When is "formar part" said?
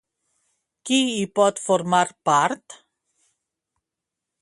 1.67-2.79